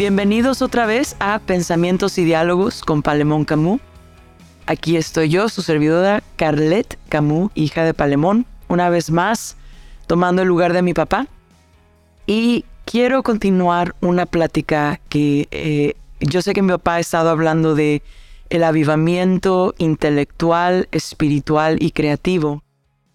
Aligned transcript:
Bienvenidos 0.00 0.62
otra 0.62 0.86
vez 0.86 1.14
a 1.20 1.40
Pensamientos 1.40 2.16
y 2.16 2.24
Diálogos 2.24 2.80
con 2.80 3.02
Palemón 3.02 3.44
Camus. 3.44 3.82
Aquí 4.64 4.96
estoy 4.96 5.28
yo, 5.28 5.50
su 5.50 5.60
servidora 5.60 6.22
Carlette 6.36 6.98
Camus, 7.10 7.50
hija 7.54 7.84
de 7.84 7.92
Palemón, 7.92 8.46
una 8.68 8.88
vez 8.88 9.10
más 9.10 9.58
tomando 10.06 10.40
el 10.40 10.48
lugar 10.48 10.72
de 10.72 10.80
mi 10.80 10.94
papá. 10.94 11.26
Y 12.26 12.64
quiero 12.86 13.22
continuar 13.22 13.94
una 14.00 14.24
plática 14.24 15.02
que 15.10 15.48
eh, 15.50 15.96
yo 16.18 16.40
sé 16.40 16.54
que 16.54 16.62
mi 16.62 16.70
papá 16.70 16.94
ha 16.94 17.00
estado 17.00 17.28
hablando 17.28 17.74
de 17.74 18.00
el 18.48 18.64
avivamiento 18.64 19.74
intelectual, 19.76 20.88
espiritual 20.92 21.76
y 21.78 21.90
creativo. 21.90 22.62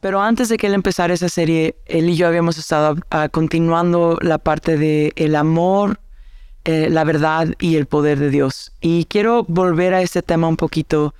Pero 0.01 0.21
antes 0.21 0.49
de 0.49 0.57
que 0.57 0.67
él 0.67 0.75
empezara 0.75 1.15
esa 1.15 1.29
serie, 1.29 1.77
él 1.87 2.11
y 2.11 2.15
yo 2.15 2.27
habíamos 2.27 2.59
estado 2.59 2.97
continuando 3.31 4.19
la 4.21 4.37
parte 4.37 4.77
de 4.77 5.13
el 5.15 5.35
amor, 5.35 5.99
eh, 6.65 6.89
la 6.89 7.03
verdad 7.03 7.53
y 7.59 7.75
el 7.75 7.85
poder 7.85 8.17
de 8.17 8.31
Dios. 8.31 8.73
Y 8.81 9.05
quiero 9.05 9.43
volver 9.47 9.93
a 9.93 10.01
este 10.01 10.23
tema 10.23 10.47
un 10.47 10.57
poquito, 10.57 11.13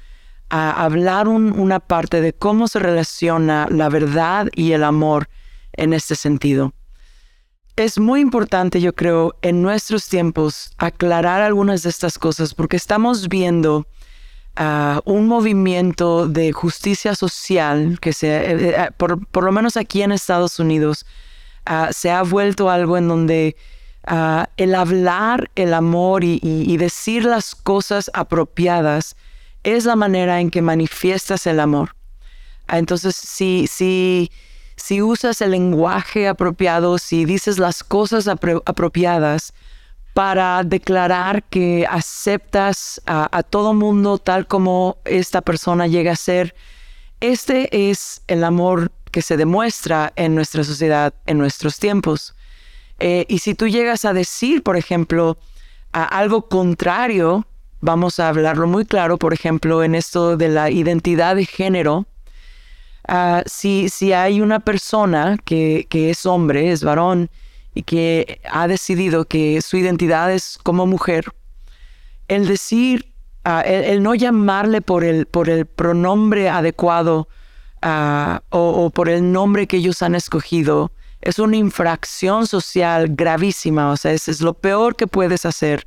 a 0.49 0.83
hablar 0.83 1.27
una 1.27 1.79
parte 1.79 2.19
de 2.19 2.33
cómo 2.33 2.67
se 2.67 2.79
relaciona 2.79 3.67
la 3.69 3.89
verdad 3.89 4.47
y 4.55 4.71
el 4.71 4.83
amor 4.83 5.29
en 5.73 5.93
este 5.93 6.15
sentido. 6.15 6.73
Es 7.75 7.99
muy 7.99 8.21
importante, 8.21 8.81
yo 8.81 8.95
creo, 8.95 9.35
en 9.43 9.61
nuestros 9.61 10.07
tiempos 10.07 10.71
aclarar 10.77 11.41
algunas 11.41 11.83
de 11.83 11.89
estas 11.89 12.17
cosas 12.17 12.53
porque 12.53 12.77
estamos 12.77 13.27
viendo 13.27 13.85
uh, 14.59 14.99
un 15.05 15.27
movimiento 15.27 16.27
de 16.27 16.53
justicia 16.53 17.13
social 17.13 17.99
que 17.99 18.13
se, 18.13 18.27
eh, 18.27 18.69
eh, 18.69 18.89
por, 18.97 19.27
por, 19.27 19.43
lo 19.43 19.51
menos 19.51 19.77
aquí 19.77 20.01
en 20.01 20.11
Estados 20.11 20.57
Unidos, 20.57 21.05
uh, 21.69 21.91
se 21.91 22.11
ha 22.11 22.23
vuelto 22.23 22.69
algo 22.69 22.97
en 22.97 23.07
donde 23.07 23.55
uh, 24.09 24.45
el 24.57 24.75
hablar 24.75 25.49
el 25.55 25.73
amor 25.73 26.23
y, 26.23 26.77
decir 26.77 27.25
las 27.25 27.55
cosas 27.55 28.11
apropiadas 28.13 29.15
es 29.63 29.85
la 29.85 29.95
manera 29.95 30.39
en 30.39 30.51
que 30.51 30.61
manifiestas 30.61 31.47
el 31.47 31.59
amor. 31.59 31.95
Entonces, 32.67 33.15
si, 33.15 34.29
usas 35.01 35.41
el 35.41 35.51
lenguaje 35.51 36.27
apropiado, 36.27 36.97
si 36.97 37.25
dices 37.25 37.59
las 37.59 37.83
cosas 37.83 38.27
apropiadas 38.27 39.53
para 40.13 40.63
declarar 40.63 41.43
que 41.43 41.85
aceptas 41.89 43.01
a, 43.05 43.43
todo 43.43 43.73
mundo 43.73 44.17
tal 44.17 44.47
como 44.47 44.97
esta 45.03 45.41
persona 45.41 45.87
llega 45.87 46.13
a 46.13 46.15
ser, 46.15 46.55
este 47.19 47.89
es 47.89 48.21
el 48.27 48.43
amor 48.43 48.91
que 49.11 49.21
se 49.21 49.37
demuestra 49.37 50.13
en 50.15 50.35
nuestra 50.35 50.63
sociedad 50.63 51.13
en 51.25 51.37
nuestros 51.37 51.79
tiempos. 51.79 52.35
Eh, 52.99 53.25
y 53.27 53.39
si 53.39 53.55
tú 53.55 53.67
llegas 53.67 54.05
a 54.05 54.13
decir, 54.13 54.63
por 54.63 54.77
ejemplo, 54.77 55.37
algo 55.91 56.47
contrario, 56.47 57.45
vamos 57.81 58.19
a 58.19 58.29
hablarlo 58.29 58.67
muy 58.67 58.85
claro, 58.85 59.17
por 59.17 59.33
ejemplo, 59.33 59.83
en 59.83 59.95
esto 59.95 60.37
de 60.37 60.49
la 60.49 60.69
identidad 60.69 61.35
de 61.35 61.45
género, 61.45 62.05
Ah, 63.07 63.43
si, 63.45 63.89
si 63.89 64.13
hay 64.13 64.41
una 64.41 64.59
persona 64.59 65.37
que, 65.45 65.85
que, 65.89 66.09
es 66.09 66.25
hombre, 66.25 66.71
es 66.71 66.83
varón, 66.83 67.29
y 67.73 67.83
que 67.83 68.41
ha 68.49 68.67
decidido 68.67 69.25
que 69.25 69.61
su 69.61 69.77
identidad 69.77 70.33
es 70.33 70.57
como 70.63 70.87
mujer, 70.87 71.25
el 72.27 72.47
decir, 72.47 73.13
uh, 73.45 73.61
el, 73.65 74.01
no 74.01 74.15
llamarle 74.15 74.81
por 74.81 75.03
el, 75.03 75.27
por 75.27 75.49
el 75.49 75.65
pronombre 75.67 76.49
adecuado 76.49 77.27
o, 77.83 78.39
o, 78.49 78.89
por 78.89 79.09
el 79.09 79.31
nombre 79.31 79.67
que 79.67 79.77
ellos 79.77 80.01
han 80.01 80.15
escogido, 80.15 80.91
es 81.25 81.39
una 81.39 81.57
infracción 81.57 82.47
social 82.47 83.07
gravísima, 83.09 83.91
o 83.91 83.97
sea, 83.97 84.13
es, 84.13 84.29
es 84.29 84.39
lo 84.39 84.53
peor 84.53 84.95
que 84.95 85.07
puedes 85.07 85.45
hacer 85.45 85.85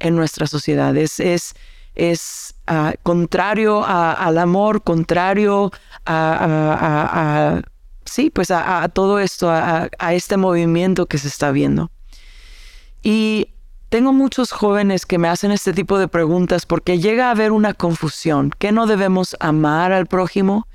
en 0.00 0.16
nuestra 0.16 0.48
sociedad, 0.48 0.96
es, 0.96 1.20
es 1.20 1.54
es 1.98 2.54
ah, 2.68 2.94
contrario 3.02 3.84
al 3.84 4.38
amor, 4.38 4.82
contrario 4.82 5.72
a, 6.06 7.60
sí, 8.04 8.30
pues 8.30 8.50
a, 8.50 8.88
todo 8.88 9.18
esto, 9.18 9.50
a, 9.50 9.90
este 10.12 10.36
movimiento 10.36 11.06
que 11.06 11.18
se 11.18 11.28
está 11.28 11.50
viendo. 11.50 11.90
Y 13.02 13.48
tengo 13.88 14.12
muchos 14.12 14.52
jóvenes 14.52 15.06
que 15.06 15.18
me 15.18 15.28
hacen 15.28 15.50
este 15.50 15.72
tipo 15.72 15.98
de 15.98 16.08
preguntas 16.08 16.66
porque 16.66 17.00
llega 17.00 17.28
a 17.28 17.30
haber 17.32 17.50
una 17.52 17.74
confusión, 17.74 18.52
que 18.56 18.70
no 18.70 18.86
debemos 18.86 19.36
amar 19.40 19.92
al 19.92 20.06
prójimo. 20.06 20.68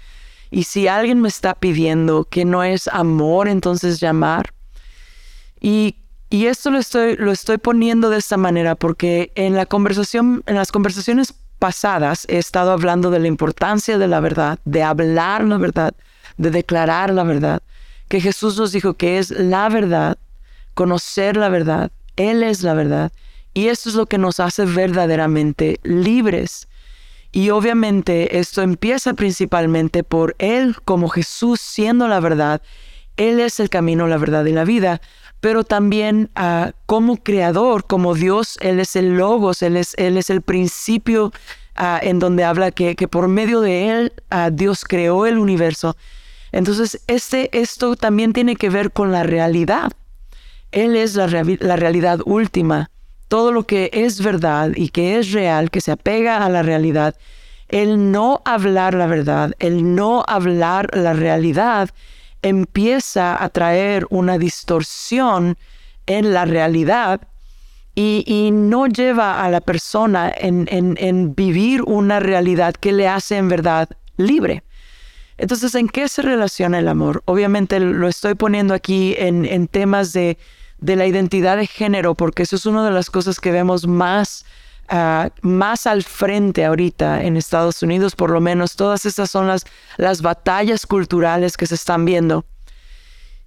Y 0.54 0.64
si 0.64 0.88
alguien 0.88 1.20
me 1.20 1.28
está 1.28 1.56
pidiendo 1.56 2.24
que 2.24 2.46
no 2.46 2.64
es 2.64 2.88
amor, 2.88 3.48
entonces 3.48 4.00
llamar. 4.00 4.54
Y 5.60 5.98
y 6.34 6.48
esto 6.48 6.72
lo 6.72 6.80
estoy, 6.80 7.16
lo 7.16 7.32
estoy 7.32 7.60
poniendo 7.60 8.10
de 8.10 8.18
esta 8.18 8.38
manera 8.38 8.74
porque 8.74 9.32
en 9.36 9.54
la 9.54 9.68
conversación, 9.68 10.42
en 10.48 10.56
las 10.56 10.72
conversaciones 10.72 11.36
pasadas 11.60 12.26
he 12.28 12.40
estado 12.40 12.72
hablando 12.72 13.12
de 13.12 13.20
la 13.20 13.28
importancia 13.28 14.00
de 14.00 14.08
la 14.08 14.20
verdad, 14.20 14.58
de 14.66 14.82
hablar 14.82 15.44
la 15.44 15.58
verdad, 15.58 15.94
de 16.38 16.50
declarar 16.50 17.14
la 17.14 17.24
verdad, 17.24 17.62
que 18.08 18.20
Jesús 18.20 18.58
nos 18.58 18.72
dijo 18.72 18.96
que 18.96 19.20
es 19.20 19.30
la 19.30 19.70
verdad, 19.70 20.18
conocer 20.74 21.38
la 21.38 21.50
verdad, 21.50 21.92
Él 22.16 22.42
es 22.42 22.64
la 22.64 22.74
verdad, 22.74 23.12
y 23.54 23.68
esto 23.68 23.90
es 23.90 23.94
lo 23.94 24.08
que 24.08 24.18
nos 24.18 24.40
hace 24.40 24.66
verdaderamente 24.66 25.80
libres. 25.84 26.68
Y 27.34 27.50
obviamente 27.50 28.40
esto 28.40 28.62
empieza 28.62 29.14
principalmente 29.14 30.06
por 30.06 30.36
Él 30.40 30.78
como 30.86 31.10
Jesús 31.10 31.60
siendo 31.60 32.08
la 32.08 32.22
verdad. 32.22 32.62
Él 33.18 33.42
es 33.42 33.60
el 33.60 33.70
camino, 33.70 34.08
la 34.08 34.18
verdad 34.18 34.46
y 34.46 34.54
la 34.54 34.64
vida 34.64 35.02
pero 35.44 35.66
también 35.66 36.30
uh, 36.40 36.72
como 36.86 37.18
creador, 37.18 37.86
como 37.86 38.16
Dios, 38.16 38.58
Él 38.62 38.80
es 38.80 38.96
el 38.96 39.18
logos, 39.18 39.62
Él 39.62 39.76
es, 39.76 39.94
el 39.98 40.42
principio 40.42 41.34
uh, 41.78 41.98
en 42.02 42.20
donde 42.20 42.46
habla 42.46 42.72
que, 42.72 42.96
por 43.10 43.28
medio 43.28 43.60
de 43.60 43.90
Él 43.90 44.14
uh, 44.32 44.50
Dios 44.54 44.86
creó 44.86 45.26
el 45.26 45.38
universo. 45.38 45.98
Entonces, 46.54 47.04
este, 47.08 47.50
esto 47.60 47.98
también 47.98 48.32
tiene 48.32 48.56
que 48.56 48.70
ver 48.70 48.94
con 48.94 49.12
la 49.12 49.24
realidad. 49.24 49.92
Él 50.72 50.96
es 50.96 51.16
la 51.16 51.76
realidad 51.76 52.22
última. 52.24 52.90
Todo 53.34 53.52
lo 53.52 53.64
que 53.64 53.90
es 53.92 54.22
verdad 54.22 54.74
y 54.76 54.90
que 54.90 55.18
es 55.18 55.32
real, 55.32 55.72
que 55.72 55.82
se 55.82 55.92
apega 55.92 56.46
a 56.46 56.50
la 56.50 56.62
realidad, 56.62 57.16
el 57.68 58.12
no 58.12 58.44
hablar 58.46 58.94
la 58.94 59.08
verdad, 59.08 59.56
el 59.58 59.96
no 59.96 60.24
hablar 60.28 60.96
la 60.96 61.14
realidad, 61.14 61.90
empieza 62.44 63.44
a 63.44 63.50
traer 63.50 64.06
una 64.12 64.38
distorsión 64.38 65.58
en 66.06 66.32
la 66.32 66.46
realidad 66.46 67.22
y, 67.96 68.52
no 68.54 68.86
lleva 68.86 69.44
a 69.44 69.50
la 69.50 69.62
persona 69.62 70.32
en, 70.38 71.34
vivir 71.34 71.82
una 71.88 72.20
realidad 72.20 72.76
que 72.76 72.92
le 72.92 73.08
hace 73.08 73.38
en 73.38 73.50
verdad 73.50 73.90
libre. 74.16 74.62
Entonces, 75.40 75.74
¿en 75.74 75.90
qué 75.90 76.08
se 76.08 76.22
relaciona 76.22 76.78
el 76.78 76.88
amor? 76.88 77.24
Obviamente 77.26 77.80
lo 77.80 78.08
estoy 78.08 78.36
poniendo 78.36 78.76
aquí 78.76 79.16
en, 79.18 79.68
temas 79.70 80.14
de, 80.14 80.38
de, 80.84 80.96
la 80.96 81.06
identidad 81.06 81.58
de 81.58 81.68
género, 81.68 82.16
porque 82.16 82.44
eso 82.44 82.56
es 82.56 82.66
una 82.66 82.86
de 82.86 82.92
las 82.92 83.10
cosas 83.10 83.40
que 83.40 83.52
vemos 83.52 83.88
más 83.88 84.46
Ah, 84.90 85.32
más 85.42 85.88
al 85.88 86.04
frente 86.04 86.66
ahorita 86.66 87.24
en 87.24 87.38
Estados 87.38 87.82
Unidos, 87.82 88.16
por 88.16 88.30
lo 88.30 88.42
menos 88.42 88.76
todas 88.76 89.06
estas 89.06 89.32
son 89.32 89.48
las, 89.48 89.66
las 89.98 90.22
batallas 90.22 90.86
culturales 90.86 91.56
que 91.56 91.66
se 91.66 91.76
están 91.76 92.04
viendo. 92.04 92.46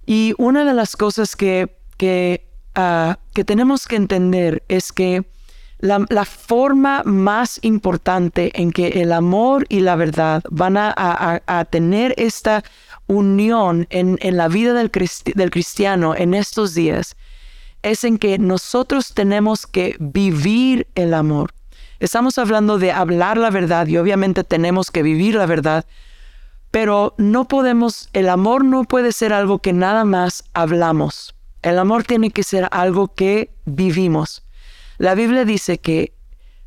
Y 0.05 0.33
una 0.39 0.65
de 0.65 0.73
las 0.73 0.95
cosas 0.95 1.35
que, 1.35 1.77
que, 1.97 2.49
ah, 2.73 3.19
que 3.35 3.43
tenemos 3.43 3.87
que 3.87 3.97
entender 3.97 4.63
es 4.67 4.91
que 4.91 5.25
la, 5.79 6.03
la, 6.09 6.25
forma 6.25 7.03
más 7.05 7.59
importante 7.61 8.51
en 8.59 8.71
que 8.71 8.87
el 9.01 9.11
amor 9.11 9.67
y 9.69 9.81
la 9.81 9.95
verdad 9.95 10.43
van 10.49 10.75
a, 10.75 10.91
a, 10.97 11.41
a 11.45 11.65
tener 11.65 12.15
esta 12.17 12.63
unión 13.07 13.87
en, 13.89 14.17
en 14.21 14.37
la 14.37 14.47
vida 14.47 14.73
del, 14.73 14.91
del 15.35 15.51
cristiano 15.51 16.15
en 16.15 16.33
estos 16.33 16.73
días 16.73 17.15
es 17.83 18.03
en 18.03 18.17
que 18.17 18.37
nosotros 18.37 19.13
tenemos 19.13 19.65
que 19.65 19.95
vivir 19.99 20.87
el 20.95 21.13
amor. 21.13 21.53
Estamos 21.99 22.37
hablando 22.37 22.77
de 22.77 22.91
hablar 22.91 23.37
la 23.37 23.49
verdad 23.49 23.87
y 23.87 23.97
obviamente 23.97 24.43
tenemos 24.43 24.91
que 24.91 25.03
vivir 25.03 25.35
la 25.35 25.45
verdad, 25.45 25.85
pero 26.69 27.15
no 27.17 27.47
podemos, 27.47 28.09
el 28.13 28.29
amor 28.29 28.63
no 28.63 28.83
puede 28.83 29.11
ser 29.11 29.33
algo 29.33 29.59
que 29.59 29.73
nada 29.73 30.05
más 30.05 30.43
hablamos. 30.53 31.33
El 31.63 31.79
amor 31.79 32.03
tiene 32.03 32.29
que 32.31 32.43
ser 32.43 32.67
algo 32.71 33.13
que 33.15 33.51
vivimos. 33.65 34.43
La 34.97 35.15
Biblia 35.15 35.43
dice 35.45 35.79
que 35.79 36.13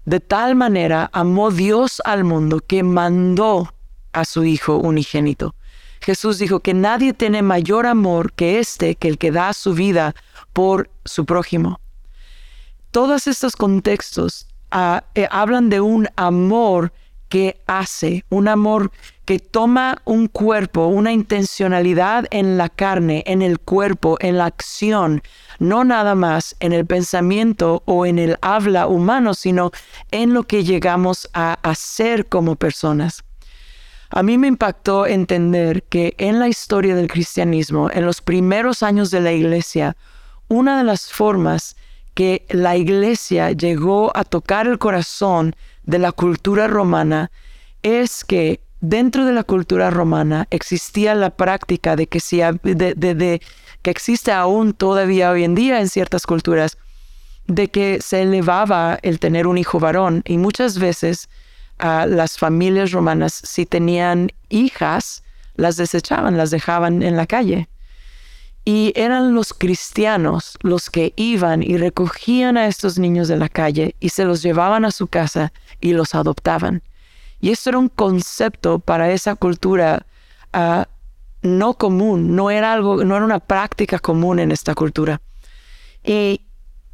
de 0.05 0.21
tal 0.21 0.57
manera 0.57 1.11
amó 1.13 1.51
Dios 1.51 2.03
al 2.05 2.25
mundo 2.25 2.61
que 2.67 2.83
mandó 2.83 3.73
a 4.13 4.25
su 4.25 4.45
Hijo 4.45 4.77
unigénito. 4.77 5.55
Jesús 6.01 6.39
dijo 6.39 6.61
que 6.61 6.75
nadie 6.75 7.13
tiene 7.13 7.43
mayor 7.43 7.87
amor 7.87 8.33
que 8.33 8.59
este, 8.59 8.95
que 8.95 9.09
el 9.09 9.19
que 9.19 9.31
da 9.31 9.53
su 9.53 9.75
vida 9.75 10.15
por 10.53 10.91
su 11.05 11.27
prójimo. 11.27 11.81
Todos 12.91 13.27
estos 13.27 13.55
contextos 13.55 14.47
ah, 14.71 15.05
eh, 15.15 15.29
hablan 15.31 15.69
de 15.69 15.81
un 15.81 16.09
amor 16.17 16.93
que 17.29 17.63
hace, 17.69 18.25
un 18.29 18.49
amor 18.49 18.91
que 19.25 19.39
toma 19.39 20.03
un 20.05 20.27
cuerpo, 20.27 20.89
una 20.89 21.13
intencionalidad 21.13 22.27
en 22.33 22.59
la 22.59 22.69
carne, 22.69 23.23
en 23.27 23.41
el 23.41 23.61
cuerpo, 23.61 24.17
en 24.21 24.37
la 24.37 24.47
acción, 24.47 25.23
no 25.61 25.85
nada 25.85 26.17
más 26.17 26.57
en 26.59 26.73
el 26.73 26.85
pensamiento 26.87 27.85
o 27.87 28.05
en 28.05 28.19
el 28.19 28.37
habla 28.43 28.89
humano, 28.89 29.35
sino 29.35 29.71
en 30.11 30.35
lo 30.35 30.43
que 30.43 30.65
llegamos 30.65 31.31
a 31.33 31.59
hacer 31.63 32.27
como 32.27 32.57
personas. 32.57 33.23
A 34.11 34.23
mí 34.25 34.39
me 34.39 34.49
impactó 34.49 35.07
entender 35.07 35.85
que 35.85 36.15
en 36.19 36.41
la 36.41 36.49
historia 36.49 36.97
del 36.97 37.07
cristianismo, 37.07 37.91
en 37.93 38.05
los 38.05 38.21
primeros 38.21 38.83
años 38.83 39.11
de 39.13 39.21
la 39.21 39.33
iglesia, 39.33 39.97
una 40.49 40.79
de 40.79 40.85
las 40.85 41.13
formas 41.13 41.77
que 42.15 42.45
la 42.51 42.77
iglesia 42.77 43.53
llegó 43.53 44.11
a 44.17 44.25
tocar 44.25 44.67
el 44.67 44.79
corazón 44.79 45.55
de 45.85 46.01
la 46.01 46.11
cultura 46.11 46.67
romana 46.67 47.31
es 47.83 48.25
que 48.25 48.61
dentro 48.81 49.25
de 49.25 49.33
la 49.33 49.45
cultura 49.45 49.91
romana 49.91 50.49
existía 50.51 51.15
la 51.15 51.31
práctica 51.31 51.95
de 51.95 52.09
que, 52.09 53.41
existe 53.85 54.33
aún 54.33 54.73
todavía 54.75 55.31
hoy 55.31 55.45
en 55.45 55.55
día 55.55 55.81
en 55.81 55.89
ciertas 55.89 56.27
culturas, 56.27 56.79
de 57.47 57.69
que 57.69 58.01
se 58.01 58.23
elevaba 58.23 58.99
el 59.03 59.21
tener 59.21 59.47
un 59.47 59.57
hijo 59.57 59.79
varón 59.79 60.23
y 60.27 60.37
muchas 60.37 60.79
veces 60.79 61.29
a 61.81 62.07
las 62.07 62.39
familias 62.39 62.93
romanas 62.93 63.41
si 63.45 63.67
tenían 63.67 64.31
hijas 64.49 65.23
las 65.57 65.77
desechaban, 65.77 66.37
las 66.37 66.51
dejaban 66.51 67.03
en 67.03 67.17
la 67.17 67.27
calle. 67.27 67.69
Y 68.65 68.93
eran 68.95 69.35
los 69.35 69.53
cristianos 69.53 70.59
los 70.63 70.91
que 70.91 71.13
iban 71.17 71.63
y 71.63 71.77
recogían 71.77 72.57
a 72.57 72.67
estos 72.67 72.99
niños 72.99 73.29
de 73.29 73.37
la 73.37 73.49
calle 73.49 73.97
y 74.01 74.11
se 74.11 74.25
los 74.25 74.43
llevaban 74.43 74.85
a 74.85 74.91
su 74.91 75.07
casa 75.07 75.53
y 75.81 75.93
los 75.93 76.15
adoptaban. 76.15 76.83
Y 77.41 77.51
esto 77.51 77.71
era 77.71 77.79
un 77.79 77.89
concepto 77.89 78.79
para 78.79 79.11
esa 79.13 79.35
cultura 79.35 80.07
ah, 80.53 80.87
no 81.43 81.75
común, 81.75 82.37
no 82.37 82.51
era 82.51 82.73
algo, 82.73 83.03
no 83.03 83.17
era 83.17 83.25
una 83.25 83.41
práctica 83.41 83.99
común 83.99 84.39
en 84.39 84.53
esta 84.53 84.75
cultura. 84.75 85.21
Y, 86.05 86.43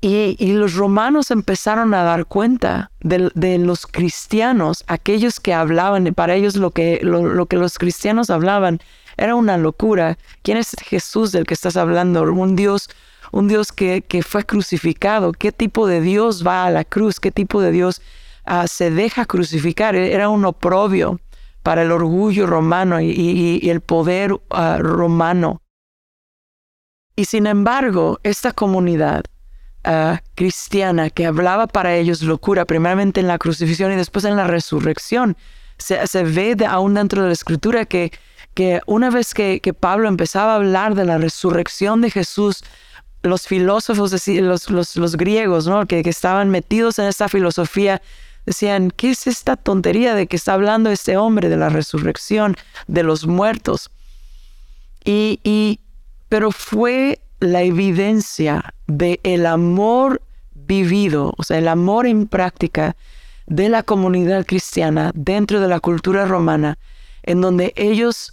y, 0.00 0.52
los 0.52 0.75
romanos 0.75 1.31
empezaron 1.31 1.94
a 1.94 2.02
dar 2.02 2.26
cuenta 2.26 2.90
de, 3.00 3.58
los 3.58 3.87
cristianos, 3.87 4.84
aquellos 4.87 5.40
que 5.40 5.54
hablaban, 5.54 6.12
para 6.14 6.34
ellos 6.34 6.56
lo 6.56 6.70
que, 6.70 7.00
lo 7.02 7.46
que 7.46 7.56
los 7.56 7.78
cristianos 7.78 8.31
hablaban 8.31 8.81
era 9.16 9.34
una 9.34 9.56
locura. 9.56 10.19
¿Quién 10.43 10.58
es 10.58 10.76
Jesús 10.82 11.32
del 11.32 11.46
que 11.46 11.54
estás 11.54 11.76
hablando? 11.76 12.22
Un 12.22 12.56
Dios, 12.56 12.88
un 13.32 13.48
Dios 13.48 13.72
que, 13.72 14.04
fue 14.26 14.44
crucificado. 14.44 15.32
¿Qué 15.32 15.52
tipo 15.52 15.87
de 15.87 16.00
Dios 16.00 16.46
va 16.46 16.66
a 16.66 16.70
la 16.70 16.84
cruz? 16.84 17.19
¿Qué 17.20 17.31
tipo 17.31 17.60
de 17.60 17.72
Dios 17.72 18.02
ah, 18.44 18.69
se 18.69 18.90
deja 18.90 19.25
crucificar? 19.25 19.96
Era 19.96 20.28
un 20.28 20.44
oprobio 20.44 21.20
para 21.62 21.82
el 21.82 21.90
orgullo 21.90 22.46
romano 22.46 23.00
y, 23.00 23.69
el 23.69 23.81
poder 23.81 24.38
ah, 24.50 24.78
romano. 24.81 25.62
Y 27.16 27.25
sin 27.25 27.46
embargo, 27.46 28.20
esta 28.22 28.52
comunidad 28.52 29.25
ah, 29.86 30.20
cristiana 30.34 31.08
que 31.08 31.24
hablaba 31.24 31.66
para 31.66 31.96
ellos 31.96 32.22
locura, 32.22 32.66
primeramente 32.66 33.20
en 33.20 33.28
la 33.28 33.38
crucifixión 33.38 33.92
y 33.92 33.96
después 33.96 34.24
en 34.26 34.36
la 34.36 34.46
resurrección, 34.46 35.36
se, 35.78 36.06
se 36.06 36.24
ve 36.24 36.56
aún 36.68 36.94
dentro 36.94 37.22
de 37.22 37.28
la 37.28 37.34
escritura 37.34 37.86
que 37.86 38.12
que 38.56 38.80
una 38.86 39.10
vez 39.10 39.34
que, 39.34 39.60
Pablo 39.78 40.08
empezaba 40.08 40.54
a 40.54 40.56
hablar 40.56 40.94
de 40.94 41.04
la 41.04 41.18
resurrección 41.18 42.00
de 42.00 42.10
Jesús, 42.10 42.64
los 43.22 43.46
filósofos, 43.46 44.12
los, 44.26 44.70
los, 44.70 44.96
los 44.96 45.16
griegos, 45.18 45.66
¿no? 45.66 45.84
que, 45.86 46.00
estaban 46.00 46.48
metidos 46.48 46.98
en 46.98 47.04
esta 47.04 47.28
filosofía, 47.28 48.00
decían, 48.46 48.90
¿qué 48.90 49.10
es 49.10 49.26
esta 49.26 49.56
tontería 49.56 50.14
de 50.14 50.26
que 50.26 50.36
está 50.36 50.54
hablando 50.54 50.90
este 50.90 51.18
hombre 51.18 51.50
de 51.50 51.58
la 51.58 51.68
resurrección 51.68 52.56
de 52.86 53.02
los 53.02 53.26
muertos? 53.26 53.90
Y, 55.04 55.38
y 55.44 55.80
pero 56.28 56.50
fue 56.50 57.20
la 57.40 57.62
evidencia 57.62 58.75
de 58.87 59.20
el 59.23 59.46
amor 59.46 60.23
vivido, 60.55 61.34
o 61.37 61.43
sea, 61.43 61.58
el 61.58 61.69
amor 61.69 62.06
en 62.06 62.26
práctica 62.26 62.96
de 63.46 63.69
la 63.69 63.82
comunidad 63.82 64.44
cristiana 64.44 65.12
dentro 65.14 65.61
de 65.61 65.69
la 65.69 65.81
cultura 65.81 66.25
romana, 66.25 66.78
en 67.23 67.40
donde 67.40 67.73
ellos 67.76 68.32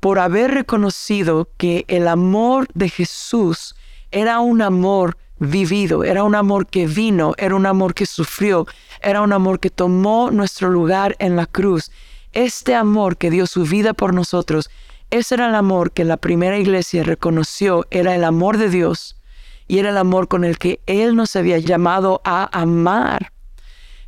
por 0.00 0.18
haber 0.18 0.52
reconocido 0.52 1.48
que 1.56 1.84
el 1.88 2.08
amor 2.08 2.66
de 2.74 2.88
Jesús 2.88 3.74
era 4.10 4.40
un 4.40 4.62
amor 4.62 5.16
vivido, 5.38 6.04
era 6.04 6.22
un 6.24 6.34
amor 6.34 6.66
que 6.66 6.86
vino, 6.86 7.34
era 7.38 7.54
un 7.54 7.66
amor 7.66 7.94
que 7.94 8.06
sufrió, 8.06 8.66
era 9.00 9.20
un 9.22 9.32
amor 9.32 9.58
que 9.58 9.70
tomó 9.70 10.30
nuestro 10.30 10.70
lugar 10.70 11.16
en 11.18 11.36
la 11.36 11.46
cruz. 11.46 11.90
Este 12.32 12.74
amor 12.74 13.16
que 13.16 13.30
dio 13.30 13.46
su 13.46 13.64
vida 13.64 13.92
por 13.92 14.14
nosotros, 14.14 14.70
ese 15.12 15.34
era 15.34 15.48
el 15.48 15.54
amor 15.54 15.92
que 15.92 16.04
la 16.04 16.16
primera 16.16 16.58
iglesia 16.58 17.02
reconoció, 17.04 17.86
era 17.90 18.14
el 18.14 18.24
amor 18.24 18.56
de 18.56 18.70
Dios 18.70 19.20
y 19.68 19.78
era 19.78 19.90
el 19.90 19.98
amor 19.98 20.26
con 20.26 20.42
el 20.42 20.58
que 20.58 20.80
Él 20.86 21.14
nos 21.14 21.36
había 21.36 21.58
llamado 21.58 22.22
a 22.24 22.48
amar. 22.58 23.32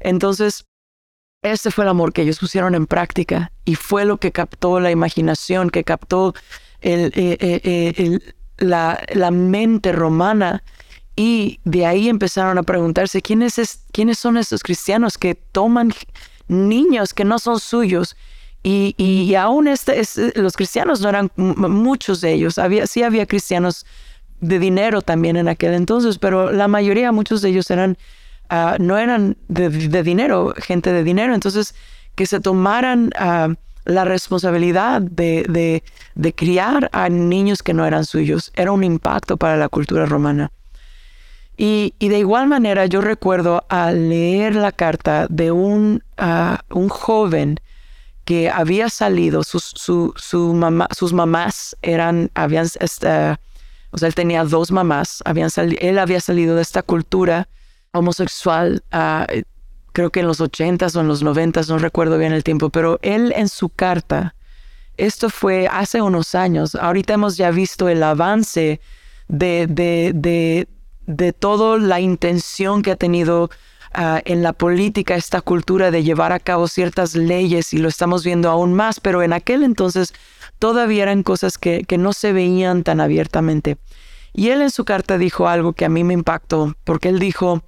Entonces, 0.01 0.65
ese 1.43 1.71
fue 1.71 1.85
el 1.85 1.91
amor 1.91 2.15
que 2.15 2.23
ellos 2.23 2.39
pusieron 2.39 2.75
en 2.75 2.87
práctica 2.87 3.53
y 3.67 3.75
fue 3.75 4.07
lo 4.07 4.17
que 4.17 4.33
captó 4.33 4.81
la 4.81 4.91
imaginación, 4.91 5.69
que 5.69 5.85
captó 5.85 6.35
eh, 6.81 7.11
eh, 7.15 7.37
eh, 7.39 8.19
la, 8.57 9.31
mente 9.31 9.93
romana. 9.93 10.65
Y 11.17 11.61
de 11.65 11.85
ahí 11.85 12.09
empezaron 12.09 12.57
a 12.57 12.63
preguntarse 12.63 13.21
quiénes, 13.21 13.85
quiénes 13.93 14.19
son 14.19 14.39
estos 14.39 14.63
cristianos 14.63 15.19
que 15.19 15.35
toman 15.35 15.93
niños 16.49 17.13
que 17.13 17.27
no 17.27 17.39
son 17.39 17.61
suyos. 17.61 18.17
Y, 18.67 19.35
aún 19.35 19.69
este, 19.69 20.03
los 20.37 20.55
cristianos 20.57 21.03
no 21.03 21.11
eran 21.11 21.31
muchos 21.37 22.23
de 22.23 22.33
ellos. 22.33 22.57
Había, 22.59 22.87
sí 22.87 23.03
había 23.03 23.27
cristianos 23.27 23.85
de 24.41 24.59
dinero 24.59 25.03
también 25.03 25.37
en 25.37 25.49
aquel 25.49 25.75
entonces, 25.75 26.19
pero 26.19 26.51
la 26.51 26.67
mayoría, 26.67 27.13
muchos 27.13 27.43
de 27.43 27.51
ellos 27.51 27.71
eran 27.71 27.99
Ah, 28.51 28.77
no 28.79 28.99
eran 28.99 29.37
de, 29.49 30.03
dinero, 30.03 30.55
gente 30.57 30.93
de 30.93 31.03
dinero. 31.03 31.35
Entonces, 31.35 31.75
que 32.15 32.27
se 32.27 32.41
tomaran 32.41 33.11
ah, 33.17 33.49
la 33.85 34.05
responsabilidad 34.05 35.01
de, 35.03 35.83
criar 36.37 36.91
a 36.93 37.09
niños 37.09 37.63
que 37.63 37.75
no 37.75 37.87
eran 37.87 38.05
suyos 38.05 38.53
era 38.55 38.73
un 38.73 38.85
impacto 38.85 39.37
para 39.37 39.57
la 39.57 39.69
cultura 39.69 40.07
romana. 40.07 40.53
Y, 41.57 41.95
de 41.99 42.19
igual 42.19 42.49
manera 42.49 42.87
yo 42.87 43.01
recuerdo 43.01 43.65
al 43.69 44.09
leer 44.09 44.57
la 44.57 44.73
carta 44.73 45.27
de 45.31 45.51
un, 45.51 46.03
ah, 46.19 46.63
un 46.71 46.89
joven 46.89 47.61
que 48.25 48.51
había 48.51 48.89
salido, 48.89 49.43
su, 49.45 50.55
mamá, 50.55 50.89
sus 50.97 51.13
mamás 51.13 51.77
eran, 51.83 52.31
habían, 52.35 52.67
este, 52.81 53.09
o 53.91 53.99
sea, 53.99 54.09
él 54.09 54.15
tenía 54.15 54.45
dos 54.45 54.71
mamás, 54.71 55.23
habían 55.25 55.51
él 55.57 55.99
había 55.99 56.21
salido 56.21 56.57
de 56.57 56.63
esta 56.63 56.83
cultura 56.83 57.49
homosexual, 57.93 58.83
ah, 58.93 59.27
creo 59.93 60.11
que 60.11 60.21
en 60.21 60.27
los 60.27 60.41
80s 60.41 60.97
o 60.97 61.01
en 61.01 61.09
los 61.09 61.23
90s, 61.23 61.69
no 61.69 61.79
recuerdo 61.79 62.19
bien 62.19 62.33
el 62.33 62.43
tiempo, 62.43 62.71
pero 62.71 62.99
él 63.03 63.33
en 63.37 63.49
su 63.49 63.69
carta, 63.69 64.35
esto 64.97 65.29
fue 65.29 65.69
hace 65.71 66.01
unos 66.01 66.35
años, 66.35 66.75
ahorita 66.75 67.15
hemos 67.15 67.37
ya 67.37 67.51
visto 67.51 67.89
el 67.89 68.03
avance 68.03 68.81
de, 69.29 69.67
de, 69.69 70.13
de, 70.15 70.69
de 71.07 71.33
toda 71.33 71.79
la 71.79 72.01
intención 72.01 72.83
que 72.83 72.93
ha 72.93 72.97
tenido 72.97 73.51
ah, 73.95 74.21
en 74.25 74.43
la 74.43 74.53
política 74.53 75.15
esta 75.15 75.41
cultura 75.41 75.91
de 75.91 76.03
llevar 76.03 76.33
a 76.33 76.41
cabo 76.41 76.69
ciertas 76.69 77.15
leyes 77.15 77.73
y 77.73 77.79
lo 77.79 77.89
estamos 77.89 78.25
viendo 78.25 78.51
aún 78.51 78.75
más, 78.75 79.01
pero 79.01 79.23
en 79.23 79.33
aquel 79.33 79.63
entonces 79.63 80.13
todavía 80.59 81.05
eran 81.05 81.23
cosas 81.23 81.59
que, 81.59 81.85
que 81.85 81.99
no 81.99 82.13
se 82.13 82.33
veían 82.33 82.83
tan 82.83 83.01
abiertamente. 83.01 83.77
Y 84.33 84.51
él 84.51 84.63
en 84.63 84.71
su 84.71 84.85
carta 84.85 85.17
dijo 85.17 85.49
algo 85.49 85.73
que 85.73 85.85
a 85.85 85.89
mí 85.89 86.03
me 86.03 86.15
impactó, 86.15 86.75
porque 86.85 87.09
él 87.09 87.21
dijo, 87.21 87.63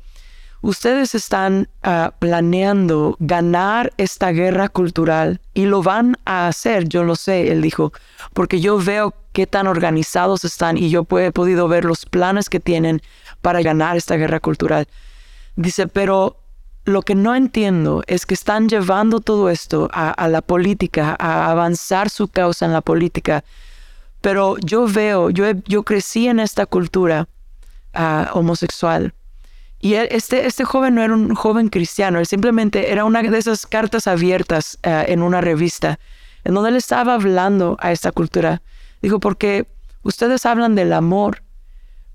ustedes 0.62 1.14
están 1.14 1.68
ah, 1.85 2.12
planeando 2.18 3.16
ganar 3.21 3.92
esta 3.99 4.33
guerra 4.33 4.68
cultural 4.68 5.40
y 5.54 5.66
lo 5.66 5.83
van 5.83 6.16
a 6.25 6.49
hacer, 6.49 6.88
yo 6.88 7.04
lo 7.04 7.14
sé, 7.14 7.52
él 7.52 7.62
dijo, 7.62 7.92
porque 8.33 8.61
yo 8.61 8.78
veo 8.78 9.14
qué 9.33 9.47
tan 9.47 9.66
organizados 9.66 10.45
están 10.45 10.76
y 10.76 10.90
yo 10.90 11.06
he 11.18 11.30
podido 11.30 11.68
ver 11.68 11.85
los 11.85 12.04
planes 12.04 12.49
que 12.49 12.59
tienen 12.59 13.00
para 13.42 13.62
ganar 13.62 13.97
esta 13.97 14.16
guerra 14.16 14.40
cultural. 14.40 14.88
Dice, 15.56 15.88
pero 15.88 16.40
lo 16.84 17.02
que 17.02 17.14
no 17.14 17.34
entiendo 17.34 18.02
es 18.06 18.26
que 18.26 18.34
están 18.34 18.68
llevando 18.68 19.20
todo 19.20 19.50
esto 19.50 19.88
a, 19.92 20.28
la 20.28 20.42
política, 20.42 21.16
a 21.18 21.50
avanzar 21.50 22.10
su 22.10 22.28
causa 22.28 22.66
en 22.66 22.72
la 22.72 22.80
política. 22.80 23.42
Pero 24.20 24.56
yo 24.58 24.86
veo, 24.86 25.30
yo, 25.30 25.44
yo 25.66 25.82
crecí 25.82 26.28
en 26.28 26.40
esta 26.40 26.66
cultura 26.66 27.28
ah, 27.92 28.30
homosexual 28.34 29.12
y 29.80 29.94
este, 29.94 30.46
este 30.46 30.64
joven 30.64 30.94
no 30.94 31.02
era 31.02 31.14
un 31.14 31.34
joven 31.34 31.68
cristiano, 31.68 32.18
él 32.18 32.26
simplemente 32.26 32.90
era 32.90 33.04
una 33.04 33.22
de 33.22 33.38
esas 33.38 33.66
cartas 33.66 34.06
abiertas 34.06 34.78
eh, 34.82 35.04
en 35.08 35.22
una 35.22 35.40
revista, 35.40 35.98
en 36.44 36.54
donde 36.54 36.70
él 36.70 36.76
estaba 36.76 37.14
hablando 37.14 37.76
a 37.80 37.92
esta 37.92 38.10
cultura. 38.10 38.62
Dijo, 39.02 39.20
porque 39.20 39.68
ustedes 40.02 40.46
hablan 40.46 40.75
del 40.75 40.92
amor, 40.92 41.42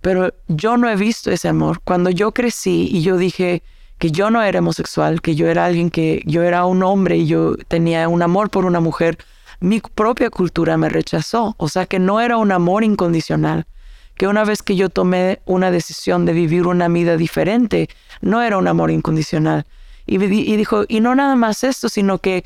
pero 0.02 0.34
yo 0.48 0.78
no 0.78 0.90
he 0.90 0.96
visto 0.96 1.32
ese 1.32 1.48
amor. 1.48 1.82
Cuando 1.84 2.10
yo 2.10 2.32
crecí 2.32 2.90
y 2.92 3.02
yo 3.02 3.18
dije, 3.18 3.64
que 4.02 4.10
yo 4.10 4.32
no 4.32 4.42
era 4.42 4.60
homosexual, 4.60 5.22
que 5.22 5.36
yo 5.36 5.48
era 5.48 5.64
alguien 5.66 5.92
que 5.92 6.24
yo 6.26 6.42
era 6.42 6.66
un 6.66 6.82
hombre 6.82 7.18
y 7.18 7.28
yo 7.28 7.56
tenía 7.68 8.10
un 8.10 8.24
amor 8.24 8.50
por 8.50 8.66
una 8.66 8.80
mujer, 8.80 9.20
mi 9.60 9.80
propia 9.80 10.32
cultura 10.32 10.76
me 10.76 10.90
rechazó. 10.90 11.54
O 11.58 11.70
sea 11.70 11.86
que 11.86 12.00
no 12.00 12.20
era 12.20 12.38
un 12.38 12.52
amor 12.52 12.84
incondicional. 12.84 13.68
Que 14.16 14.26
una 14.26 14.44
vez 14.44 14.64
que 14.64 14.76
yo 14.76 14.90
tomé 14.90 15.40
una 15.46 15.70
decisión 15.70 16.26
de 16.26 16.34
vivir 16.34 16.66
una 16.66 16.88
vida 16.88 17.16
diferente, 17.16 17.90
no 18.22 18.42
era 18.42 18.58
un 18.58 18.68
amor 18.68 18.90
incondicional. 18.90 19.68
Y, 20.08 20.18
dijo, 20.18 20.84
y 20.88 21.00
no 21.00 21.14
nada 21.14 21.36
más 21.36 21.64
esto, 21.64 21.88
sino 21.88 22.18
que 22.18 22.44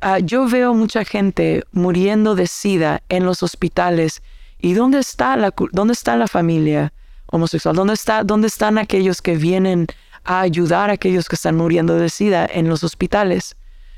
ah, 0.00 0.20
yo 0.20 0.48
veo 0.48 0.72
mucha 0.72 1.04
gente 1.04 1.64
muriendo 1.70 2.34
de 2.34 2.46
sida 2.46 3.02
en 3.10 3.26
los 3.26 3.42
hospitales. 3.42 4.22
¿Y 4.64 4.72
dónde 4.72 4.98
está 4.98 5.36
la, 5.36 5.52
dónde 5.72 5.92
está 5.92 6.16
la 6.16 6.26
familia 6.26 6.94
homosexual? 7.26 7.76
¿Dónde, 7.76 7.92
está, 7.92 8.24
¿Dónde 8.24 8.46
están 8.46 8.78
aquellos 8.78 9.20
que 9.20 9.36
vienen 9.36 9.86
a 10.24 10.40
ayudar 10.40 10.88
a 10.88 10.94
aquellos 10.94 11.28
que 11.28 11.34
están 11.34 11.54
muriendo 11.54 11.96
de 11.96 12.08
sida 12.08 12.48
en 12.50 12.70
los 12.70 12.82
hospitales? 12.82 13.56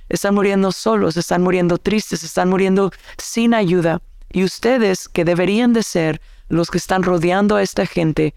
Están 0.08 0.34
muriendo 0.34 0.72
solos, 0.72 1.16
están 1.16 1.44
muriendo 1.44 1.78
tristes, 1.78 2.24
están 2.24 2.48
muriendo 2.48 2.90
sin 3.16 3.54
ayuda. 3.54 4.02
Y 4.32 4.42
ustedes, 4.42 5.08
que 5.08 5.24
deberían 5.24 5.72
de 5.72 5.84
ser 5.84 6.20
los 6.48 6.68
que 6.68 6.78
están 6.78 7.04
rodeando 7.04 7.54
a 7.54 7.62
esta 7.62 7.86
gente, 7.86 8.34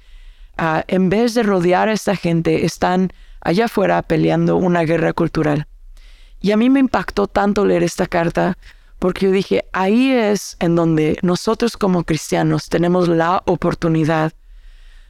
ah, 0.55 0.83
en 0.87 1.09
vez 1.09 1.33
de 1.33 1.41
rodear 1.41 1.89
a 1.89 1.93
esta 1.93 2.15
gente, 2.15 2.63
están 2.63 3.11
allá 3.41 3.65
afuera 3.65 4.03
peleando 4.03 4.55
una 4.55 4.83
guerra 4.83 5.13
cultural. 5.13 5.65
Y 6.41 6.51
a 6.51 6.57
mí 6.57 6.69
me 6.69 6.79
impactó 6.79 7.25
tanto 7.25 7.65
leer 7.65 7.81
esta 7.81 8.05
carta 8.05 8.55
porque 8.99 9.27
yo 9.27 9.31
dije, 9.31 9.65
ahí 9.71 10.11
es 10.11 10.57
en 10.59 10.75
donde 10.75 11.17
nosotros 11.21 11.77
como 11.77 12.03
cristianos 12.03 12.67
tenemos 12.67 13.07
la 13.07 13.41
oportunidad 13.45 14.33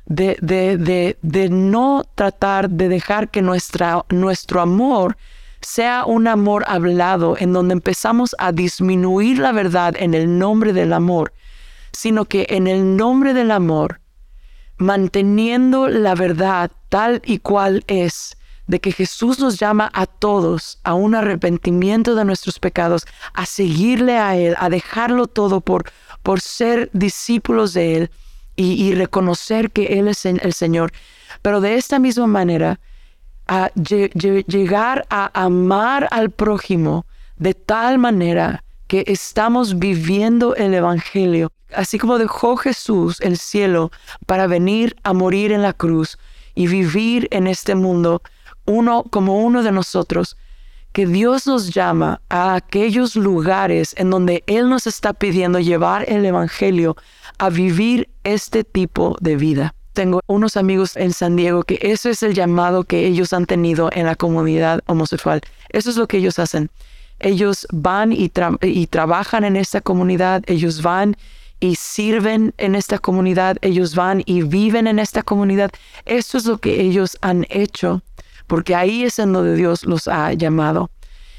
de, 0.05 0.38
de, 0.41 1.17
de, 1.22 1.50
no 1.50 2.03
tratar 2.15 2.69
de 2.69 2.89
dejar 2.89 3.29
que 3.29 3.41
nuestra, 3.41 4.05
nuestro 4.10 4.62
amor 4.62 5.17
sea 5.62 6.05
un 6.05 6.27
amor 6.27 6.63
hablado 6.67 7.36
en 7.38 7.53
donde 7.53 7.74
empezamos 7.74 8.36
a 8.39 8.51
disminuir 8.51 9.39
la 9.39 9.51
verdad 9.51 9.96
en 9.98 10.13
el 10.13 10.38
nombre 10.38 10.74
del 10.74 10.93
amor, 10.93 11.34
sino 11.91 12.25
que 12.25 12.48
en 12.50 12.67
el 12.67 12.96
nombre 12.96 13.34
del 13.34 13.51
amor, 13.51 14.01
manteniendo 14.77 15.88
la 15.88 16.15
verdad 16.15 16.72
tal 16.89 17.22
y 17.25 17.39
cual 17.39 17.84
es, 17.88 18.38
de 18.69 18.79
que 18.79 18.91
Jesús 18.91 19.39
nos 19.39 19.57
llama 19.57 19.89
a 19.95 20.05
todos 20.05 20.77
a 20.83 20.93
un 20.93 21.15
arrepentimiento 21.15 22.13
de 22.13 22.23
nuestros 22.23 22.59
pecados, 22.59 23.07
a 23.33 23.47
seguirle 23.47 24.19
a 24.19 24.38
Él, 24.38 24.55
a 24.59 24.69
dejarlo 24.69 25.25
todo 25.25 25.59
por, 25.59 25.91
por 26.21 26.39
ser 26.39 26.91
discípulos 26.93 27.73
de 27.73 27.95
Él 27.95 28.11
y, 28.55 28.93
reconocer 28.93 29.71
que 29.71 29.99
Él 29.99 30.07
es 30.07 30.23
el 30.23 30.53
Señor. 30.53 30.91
Pero 31.41 31.61
de 31.61 31.75
esta 31.75 31.97
misma 31.97 32.27
manera, 32.27 32.79
a 33.47 33.71
llegar 33.73 35.07
a 35.09 35.31
amar 35.33 36.07
al 36.11 36.29
prójimo 36.29 37.07
de 37.38 37.55
tal 37.55 37.97
manera 37.97 38.63
que 38.85 39.03
estamos 39.07 39.79
viviendo 39.79 40.55
el 40.55 40.75
Evangelio, 40.75 41.51
así 41.73 41.97
como 41.97 42.19
dejó 42.19 42.55
Jesús 42.55 43.19
el 43.21 43.39
cielo 43.39 43.89
para 44.27 44.45
venir 44.45 44.95
a 45.01 45.13
morir 45.13 45.51
en 45.51 45.63
la 45.63 45.73
cruz 45.73 46.19
y 46.53 46.67
vivir 46.67 47.27
en 47.31 47.47
este 47.47 47.73
mundo 47.73 48.21
uno 48.69 49.03
como 49.09 49.43
uno 49.43 49.63
de 49.63 49.71
nosotros, 49.71 50.38
que 50.91 51.05
Dios 51.05 51.47
nos 51.47 51.73
llama 51.73 52.21
a 52.29 52.55
aquellos 52.55 53.15
lugares 53.15 53.93
en 53.97 54.09
donde 54.09 54.43
Él 54.47 54.69
nos 54.69 54.88
está 54.88 55.13
pidiendo 55.13 55.59
llevar 55.59 56.05
el 56.07 56.25
Evangelio 56.25 56.95
a 57.39 57.49
vivir 57.49 58.09
este 58.23 58.63
tipo 58.63 59.17
de 59.21 59.35
vida. 59.35 59.73
Tengo 59.93 60.21
unos 60.27 60.55
amigos 60.55 60.95
en 60.95 61.13
San 61.13 61.35
Diego 61.35 61.63
que 61.63 61.79
eso 61.81 62.09
es 62.09 62.21
el 62.21 62.33
llamado 62.33 62.83
que 62.83 63.07
ellos 63.07 63.33
han 63.33 63.45
tenido 63.45 63.89
en 63.91 64.05
la 64.05 64.15
comunidad 64.15 64.81
homosexual. 64.85 65.41
Eso 65.69 65.89
es 65.89 65.97
lo 65.97 66.07
que 66.07 66.17
ellos 66.17 66.38
hacen. 66.38 66.69
Ellos 67.19 67.67
van 67.71 68.13
y, 68.13 68.31
y 68.61 68.88
trabajan 68.88 69.43
en 69.43 69.55
esta 69.55 69.81
comunidad, 69.81 70.43
ellos 70.45 70.81
van 70.81 71.17
y 71.59 71.75
sirven 71.75 72.53
en 72.57 72.75
esta 72.75 72.99
comunidad, 72.99 73.57
ellos 73.61 73.95
van 73.95 74.21
y 74.25 74.43
viven 74.43 74.88
en 74.88 74.99
esta 74.99 75.23
comunidad. 75.23 75.71
Eso 76.05 76.38
es 76.38 76.45
lo 76.45 76.59
que 76.59 76.81
ellos 76.81 77.17
han 77.21 77.45
hecho 77.49 78.01
porque 78.49 78.73
ahí 78.73 79.03
es 79.03 79.19
en 79.19 79.31
donde 79.31 79.55
Dios 79.55 79.85
los 79.85 80.07
ha 80.07 80.33
llamado. 80.33 80.89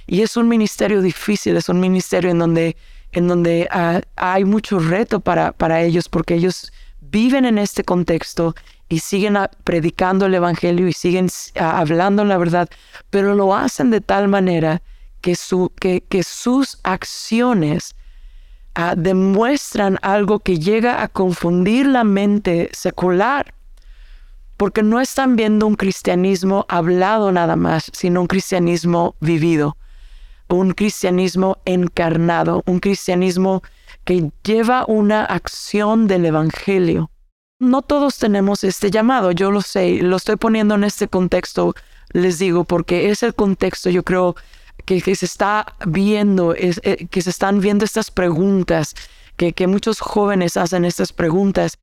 Y 0.06 0.22
es 0.22 0.36
un 0.36 0.48
ministerio 0.48 1.02
difícil, 1.02 1.56
es 1.56 1.68
un 1.68 1.80
ministerio 1.80 2.30
en 2.30 2.38
donde, 2.38 2.76
en 3.12 3.26
donde 3.26 3.68
ah, 3.72 4.00
hay 4.14 4.44
mucho 4.44 4.78
reto 4.78 5.18
para, 5.18 5.52
para 5.52 5.82
ellos, 5.82 6.08
porque 6.08 6.34
ellos 6.34 6.72
viven 7.00 7.44
en 7.44 7.58
este 7.58 7.82
contexto 7.82 8.54
y 8.88 9.00
siguen 9.00 9.36
predicando 9.64 10.26
el 10.26 10.34
Evangelio 10.34 10.86
y 10.86 10.92
siguen 10.92 11.28
hablando 11.56 12.24
la 12.24 12.38
verdad, 12.38 12.68
pero 13.10 13.34
lo 13.34 13.54
hacen 13.56 13.90
de 13.90 14.00
tal 14.00 14.28
manera 14.28 14.80
que, 15.20 15.34
su, 15.34 15.72
que, 15.80 16.02
que 16.08 16.22
sus 16.22 16.78
acciones 16.84 17.96
ah, 18.76 18.94
demuestran 18.96 19.98
algo 20.02 20.38
que 20.38 20.60
llega 20.60 21.02
a 21.02 21.08
confundir 21.08 21.86
la 21.86 22.04
mente 22.04 22.70
secular 22.72 23.52
porque 24.60 24.82
no 24.82 25.00
están 25.00 25.36
viendo 25.36 25.66
un 25.66 25.74
cristianismo 25.74 26.66
hablado 26.68 27.32
nada 27.32 27.56
más, 27.56 27.90
sino 27.94 28.20
un 28.20 28.26
cristianismo 28.26 29.16
vivido, 29.18 29.78
un 30.50 30.72
cristianismo 30.72 31.56
encarnado, 31.64 32.62
un 32.66 32.78
cristianismo 32.78 33.62
que 34.04 34.30
lleva 34.44 34.84
una 34.86 35.24
acción 35.24 36.06
del 36.06 36.26
Evangelio. 36.26 37.10
No 37.58 37.80
todos 37.80 38.18
tenemos 38.18 38.62
este 38.62 38.90
llamado, 38.90 39.32
yo 39.32 39.50
lo 39.50 39.62
sé, 39.62 40.02
lo 40.02 40.16
estoy 40.16 40.36
poniendo 40.36 40.74
en 40.74 40.84
este 40.84 41.08
contexto, 41.08 41.74
les 42.10 42.38
digo, 42.38 42.64
porque 42.64 43.08
es 43.08 43.22
el 43.22 43.34
contexto, 43.34 43.88
yo 43.88 44.02
creo, 44.02 44.36
que, 44.84 45.00
se 45.00 45.24
está 45.24 45.74
viendo, 45.86 46.54
eh, 46.54 47.08
que 47.10 47.22
se 47.22 47.30
están 47.30 47.60
viendo 47.60 47.86
estas 47.86 48.10
preguntas, 48.10 48.94
que 49.38 49.66
muchos 49.66 50.00
jóvenes 50.00 50.58
hacen 50.58 50.84
estas 50.84 51.14
preguntas 51.14 51.78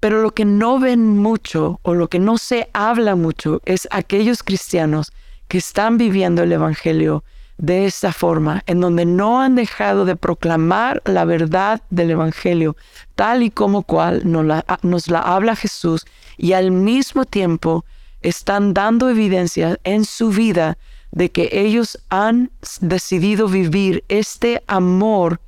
pero 0.00 0.22
lo 0.22 0.32
que 0.32 0.46
no 0.46 0.78
ven 0.78 1.18
mucho 1.18 1.78
o 1.82 1.94
lo 1.94 2.08
que 2.08 2.18
no 2.18 2.38
se 2.38 2.68
habla 2.72 3.14
mucho 3.14 3.60
es 3.66 3.86
aquellos 3.90 4.42
cristianos 4.42 5.12
que 5.46 5.58
están 5.58 5.98
viviendo 5.98 6.42
el 6.42 6.52
Evangelio 6.52 7.22
de 7.58 7.84
esta 7.84 8.14
forma, 8.14 8.62
en 8.66 8.80
donde 8.80 9.04
no 9.04 9.42
han 9.42 9.54
dejado 9.54 10.06
de 10.06 10.16
proclamar 10.16 11.02
la 11.04 11.26
verdad 11.26 11.82
del 11.90 12.12
Evangelio, 12.12 12.74
tal 13.14 13.42
y 13.42 13.50
como 13.50 13.82
cual 13.82 14.22
nos 14.24 14.46
la, 14.46 14.64
nos 14.80 15.08
la 15.08 15.20
habla 15.20 15.54
Jesús, 15.54 16.06
y 16.38 16.54
al 16.54 16.70
mismo 16.70 17.26
tiempo 17.26 17.84
están 18.22 18.72
dando 18.72 19.10
evidencia 19.10 19.78
en 19.84 20.06
su 20.06 20.30
vida 20.30 20.78
de 21.10 21.30
que 21.30 21.50
ellos 21.52 21.98
han 22.08 22.50
decidido 22.80 23.46
vivir 23.48 24.04
este 24.08 24.62
amor 24.66 25.40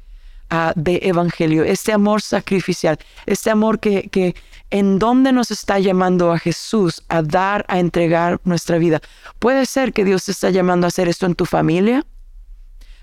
de 0.74 1.00
evangelio, 1.02 1.64
este 1.64 1.92
amor 1.92 2.20
sacrificial, 2.20 2.98
este 3.26 3.50
amor 3.50 3.80
que, 3.80 4.08
que 4.10 4.34
en 4.70 4.98
donde 4.98 5.32
nos 5.32 5.50
está 5.50 5.78
llamando 5.78 6.32
a 6.32 6.38
Jesús 6.38 7.02
a 7.08 7.22
dar, 7.22 7.64
a 7.68 7.78
entregar 7.78 8.40
nuestra 8.44 8.78
vida. 8.78 9.00
Puede 9.38 9.66
ser 9.66 9.92
que 9.92 10.04
Dios 10.04 10.24
te 10.24 10.32
está 10.32 10.50
llamando 10.50 10.86
a 10.86 10.88
hacer 10.88 11.08
esto 11.08 11.26
en 11.26 11.34
tu 11.34 11.46
familia, 11.46 12.04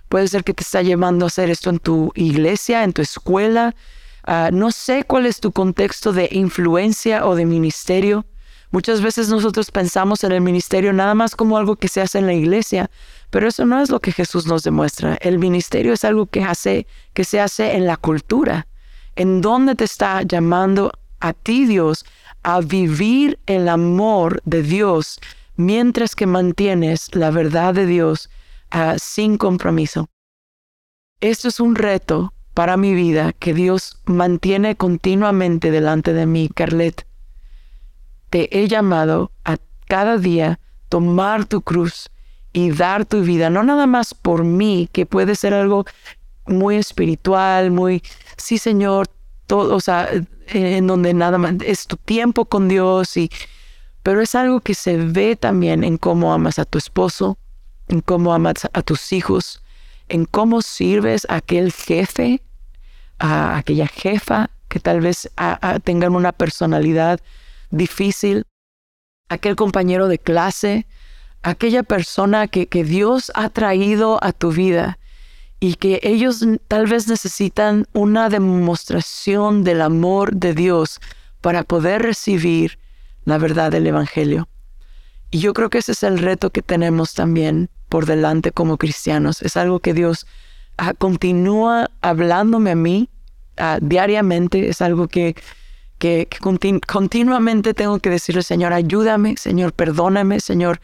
puede 0.10 0.28
ser 0.28 0.44
que 0.44 0.54
te 0.54 0.64
está 0.64 0.82
llamando 0.82 1.26
a 1.26 1.28
hacer 1.28 1.50
esto 1.50 1.70
en 1.70 1.80
tu 1.80 2.12
iglesia, 2.16 2.84
en 2.84 2.94
tu 2.94 3.02
escuela. 3.02 3.76
Ah, 4.24 4.50
no 4.52 4.72
sé 4.72 5.04
cuál 5.04 5.26
es 5.26 5.40
tu 5.40 5.52
contexto 5.52 6.12
de 6.12 6.30
influencia 6.32 7.26
o 7.26 7.36
de 7.36 7.46
ministerio. 7.46 8.26
Muchas 8.72 9.02
veces 9.02 9.30
nosotros 9.30 9.72
pensamos 9.72 10.24
en 10.24 10.32
el 10.32 10.42
ministerio 10.42 10.94
nada 10.94 11.16
más 11.16 11.36
como 11.36 11.58
algo 11.58 11.76
que 11.76 11.88
se 11.88 12.02
hace 12.02 12.20
en 12.20 12.28
la 12.28 12.34
iglesia, 12.34 12.92
pero 13.32 13.48
eso 13.48 13.66
no 13.66 13.82
es 13.82 13.90
lo 13.90 14.00
que 14.00 14.12
Jesús 14.12 14.46
nos 14.46 14.64
demuestra. 14.64 15.18
El 15.22 15.40
ministerio 15.40 15.94
es 15.94 16.06
algo 16.06 16.28
que, 16.28 16.46
se 17.24 17.40
hace 17.42 17.76
en 17.76 17.88
la 17.88 17.98
cultura, 17.98 18.68
en 19.16 19.42
donde 19.42 19.74
te 19.74 19.86
está 19.86 20.22
llamando 20.22 20.92
a 21.20 21.34
ti 21.34 21.66
Dios 21.66 22.06
a 22.44 22.62
vivir 22.62 23.40
el 23.48 23.68
amor 23.68 24.42
de 24.46 24.62
Dios 24.62 25.20
mientras 25.56 26.16
que 26.16 26.28
mantienes 26.28 27.14
la 27.14 27.32
verdad 27.32 27.74
de 27.74 27.88
Dios 27.88 28.30
ah, 28.70 28.96
sin 29.00 29.38
compromiso. 29.38 30.08
Esto 31.22 31.48
es 31.48 31.60
un 31.60 31.76
reto 31.76 32.34
para 32.54 32.78
mi 32.78 32.94
vida 32.94 33.34
que 33.34 33.54
Dios 33.54 34.00
mantiene 34.06 34.76
continuamente 34.76 35.72
delante 35.72 36.14
de 36.14 36.26
mí, 36.26 36.50
Carlet. 36.54 37.09
Te 38.30 38.58
he 38.58 38.68
llamado 38.68 39.32
a 39.46 39.58
cada 39.88 40.18
día 40.18 40.60
tomar 40.90 41.46
tu 41.46 41.62
cruz 41.62 42.10
y 42.54 42.72
dar 42.72 43.06
tu 43.06 43.22
vida, 43.22 43.50
no 43.50 43.64
nada 43.64 43.86
más 43.86 44.14
por 44.14 44.44
mí, 44.44 44.90
que 44.92 45.06
puede 45.06 45.36
ser 45.36 45.54
algo 45.54 45.86
muy 46.48 46.78
espiritual, 46.78 47.72
muy, 47.72 48.02
sí 48.38 48.58
Señor, 48.58 49.08
todo, 49.46 49.76
o 49.76 49.80
sea, 49.80 50.10
en 50.48 50.88
donde 50.88 51.14
nada 51.14 51.38
más 51.38 51.56
es 51.66 51.86
tu 51.88 51.96
tiempo 51.96 52.46
con 52.46 52.68
Dios 52.68 53.18
y, 53.18 53.32
pero 54.04 54.22
es 54.22 54.34
algo 54.36 54.62
que 54.62 54.74
se 54.74 54.98
ve 54.98 55.36
también 55.36 55.84
en 55.84 55.98
cómo 55.98 56.34
amas 56.34 56.58
a 56.60 56.66
tu 56.66 56.78
esposo, 56.78 57.38
en 57.88 58.02
cómo 58.02 58.34
amas 58.34 58.68
a 58.74 58.82
tus 58.82 59.12
hijos, 59.14 59.62
en 60.08 60.26
cómo 60.26 60.62
sirves 60.62 61.26
a 61.30 61.36
aquel 61.36 61.72
jefe, 61.72 62.42
a 63.20 63.58
aquella 63.58 63.88
jefa 63.88 64.50
que 64.68 64.80
tal 64.80 65.02
vez 65.02 65.30
tengan 65.84 66.16
una 66.16 66.32
personalidad 66.32 67.20
difícil. 67.70 68.46
aquel 69.32 69.56
compañero 69.56 70.08
de 70.08 70.18
clase, 70.18 70.88
aquella 71.44 71.84
persona 71.84 72.48
que, 72.48 72.68
que 72.68 72.84
Dios 72.84 73.32
ha 73.36 73.50
traído 73.50 74.18
a 74.24 74.34
tu 74.34 74.52
vida 74.52 74.98
y 75.60 75.76
que 75.76 76.00
ellos 76.04 76.44
tal 76.68 76.88
vez 76.88 77.08
necesitan 77.08 77.86
una 77.94 78.30
demostración 78.30 79.64
del 79.64 79.82
amor 79.82 80.34
de 80.34 80.54
Dios 80.54 81.00
para 81.42 81.64
poder 81.64 82.02
recibir 82.02 82.80
la 83.26 83.38
verdad 83.38 83.72
del 83.72 83.88
Evangelio. 83.88 84.48
Y 85.32 85.40
yo 85.40 85.54
creo 85.54 85.70
que 85.70 85.80
ese 85.80 85.92
es 85.92 86.04
el 86.04 86.18
reto 86.20 86.50
que 86.50 86.62
tenemos 86.62 87.14
también 87.14 87.70
por 87.88 88.06
delante 88.06 88.52
como 88.52 88.78
cristianos. 88.78 89.42
Es 89.42 89.58
algo 89.58 89.80
que 89.80 89.94
Dios 89.94 90.26
ah, 90.78 90.94
continúa 90.94 91.92
hablándome 92.02 92.72
a 92.72 92.76
mí 92.76 93.10
ah, 93.58 93.80
diariamente. 93.82 94.70
Es 94.70 94.82
algo 94.82 95.08
que, 95.08 95.36
que, 96.00 96.28
continuamente 96.88 97.74
tengo 97.74 98.00
que 98.00 98.10
decirle, 98.10 98.42
Señor, 98.42 98.74
ayúdame, 98.74 99.36
Señor, 99.38 99.74
perdóname, 99.74 100.40
Señor, 100.40 100.80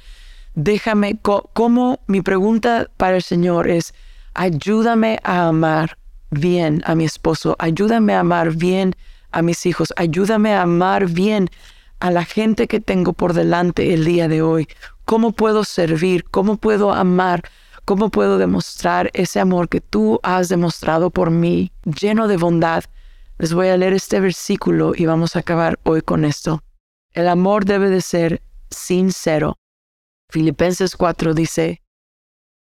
déjame. 0.53 1.17
como 1.21 1.99
mi 2.07 2.21
pregunta 2.21 2.89
para 2.97 3.15
el 3.15 3.23
Señor 3.23 3.69
es, 3.69 3.93
ayúdame 4.33 5.19
a 5.23 5.47
amar 5.47 5.97
bien 6.29 6.83
a 6.85 6.95
mi 6.95 7.05
esposo, 7.05 7.55
ayúdame 7.59 8.13
a 8.13 8.19
amar 8.19 8.51
bien 8.53 8.95
a 9.31 9.41
mis 9.41 9.65
hijos, 9.65 9.93
ayúdame 9.97 10.53
a 10.53 10.61
amar 10.61 11.07
bien 11.07 11.49
a 11.99 12.11
la 12.11 12.25
gente 12.25 12.67
que 12.67 12.81
tengo 12.81 13.13
por 13.13 13.33
delante 13.33 13.93
el 13.93 14.05
día 14.05 14.27
de 14.27 14.41
hoy. 14.41 14.67
¿Cómo 15.05 15.31
puedo 15.31 15.63
servir? 15.63 16.25
¿Cómo 16.25 16.57
puedo 16.57 16.93
amar? 16.93 17.43
¿Cómo 17.85 18.09
puedo 18.09 18.37
demostrar 18.37 19.11
ese 19.13 19.39
amor 19.39 19.69
que 19.69 19.79
tú 19.79 20.19
has 20.23 20.49
demostrado 20.49 21.09
por 21.09 21.31
mí, 21.31 21.71
lleno 21.83 22.27
de 22.27 22.37
bondad? 22.37 22.83
Les 23.37 23.53
voy 23.53 23.67
a 23.67 23.75
leer 23.75 23.91
este 23.91 24.21
versículo 24.21 24.93
y 24.95 25.05
vamos 25.05 25.35
a 25.35 25.39
acabar 25.39 25.77
hoy 25.83 26.01
con 26.01 26.23
esto. 26.23 26.63
El 27.11 27.27
amor 27.27 27.65
debe 27.65 27.89
de 27.89 27.99
ser 27.99 28.41
sincero. 28.69 29.57
Filipenses 30.29 30.95
4 30.95 31.33
dice, 31.33 31.81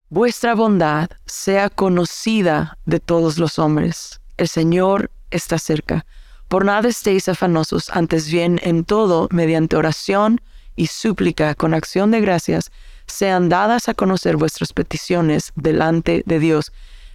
vuestra 0.10 0.56
bondad 0.56 1.10
sea 1.26 1.70
conocida 1.70 2.78
de 2.86 3.02
todos 3.02 3.38
los 3.38 3.60
hombres. 3.60 4.22
El 4.38 4.48
Señor 4.48 5.12
está 5.30 5.60
cerca. 5.60 6.06
Por 6.48 6.64
nada 6.64 6.88
estéis 6.88 7.28
afanosos, 7.28 7.90
antes 7.90 8.32
bien 8.32 8.58
en 8.64 8.86
todo, 8.86 9.28
mediante 9.32 9.76
oración 9.76 10.40
y 10.78 10.88
súplica 10.88 11.54
con 11.54 11.74
acción 11.74 12.12
de 12.12 12.22
gracias, 12.22 12.72
sean 13.08 13.50
dadas 13.50 13.90
a 13.90 13.94
conocer 13.94 14.38
vuestras 14.38 14.72
peticiones 14.72 15.52
delante 15.56 16.24
de 16.26 16.40
Dios. 16.40 16.72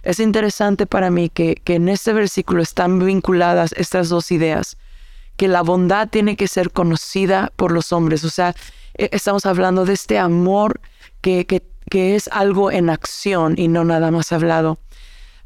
Es 0.07 0.19
interesante 0.19 0.85
para 0.85 1.09
mí 1.09 1.29
que, 1.29 1.55
que 1.55 1.75
en 1.75 1.89
este 1.89 2.13
versículo 2.13 2.61
están 2.61 2.99
vinculadas 2.99 3.73
estas 3.77 4.09
dos 4.09 4.31
ideas, 4.31 4.77
que 5.35 5.47
la 5.47 5.61
bondad 5.61 6.09
tiene 6.09 6.35
que 6.35 6.47
ser 6.47 6.71
conocida 6.71 7.51
por 7.55 7.71
los 7.71 7.91
hombres, 7.91 8.23
o 8.23 8.29
sea, 8.29 8.55
e, 8.95 9.09
estamos 9.11 9.45
hablando 9.45 9.85
de 9.85 9.93
este 9.93 10.17
amor 10.17 10.79
que, 11.21 11.45
que 11.45 11.61
que 11.89 12.15
es 12.15 12.29
algo 12.31 12.71
en 12.71 12.89
acción 12.89 13.55
y 13.57 13.67
no 13.67 13.83
nada 13.83 14.11
más 14.11 14.31
hablado. 14.31 14.79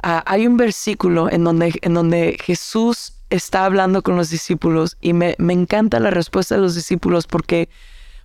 Ah, 0.01 0.24
hay 0.25 0.48
un 0.48 0.58
versículo 0.58 1.32
en 1.32 1.44
donde, 1.44 1.80
en 1.82 1.94
donde 1.94 2.38
Jesús 2.44 3.13
está 3.30 3.65
hablando 3.65 4.01
con 4.01 4.18
los 4.18 4.30
discípulos 4.30 4.98
y 5.00 5.13
me, 5.13 5.36
encanta 5.38 6.00
la 6.00 6.10
respuesta 6.10 6.56
de 6.56 6.62
los 6.62 6.75
discípulos 6.75 7.27
porque, 7.27 7.70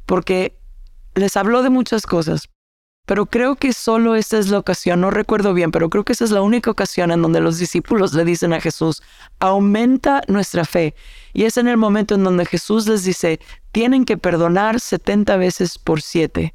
porque 0.07 0.59
les 1.15 1.37
habló 1.37 1.63
de 1.63 1.71
muchas 1.71 2.07
cosas, 2.07 2.49
pero 3.07 3.27
creo 3.27 3.57
que 3.57 3.73
solo 3.73 4.15
esta 4.15 4.39
es 4.39 4.49
la 4.49 4.59
ocasión, 4.59 5.01
no 5.01 5.11
recuerdo 5.11 5.55
bien, 5.55 5.71
pero 5.71 5.89
creo 5.89 6.05
que 6.05 6.13
esa 6.13 6.25
es 6.25 6.31
la 6.31 6.43
única 6.43 6.71
ocasión 6.71 7.11
en 7.11 7.23
donde 7.23 7.41
los 7.41 7.59
discípulos 7.59 8.13
le 8.13 8.25
dicen 8.25 8.53
a 8.53 8.61
Jesús, 8.61 9.03
aumenta 9.39 10.23
nuestra 10.29 10.65
fe. 10.65 10.95
Y 11.33 11.45
es 11.45 11.57
en 11.57 11.69
el 11.69 11.77
momento 11.77 12.17
en 12.17 12.25
donde 12.25 12.45
Jesús 12.45 12.87
les 12.87 13.05
dice, 13.05 13.41
tienen 13.73 14.05
que 14.05 14.19
perdonar 14.19 14.81
70 14.81 15.37
veces 15.39 15.79
por 15.79 16.03
7 16.03 16.53